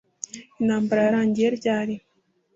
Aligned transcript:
intambara 0.61 0.99
yarangiye 1.05 1.47
ryari 1.57 1.95